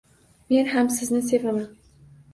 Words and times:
Men 0.53 0.71
ham 0.71 0.89
sizni 0.95 1.21
sevaman. 1.29 1.69